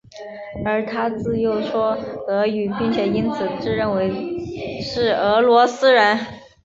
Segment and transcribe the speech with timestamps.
[0.65, 1.91] 而他自幼说
[2.25, 6.17] 俄语并且因此自认为是俄罗斯人。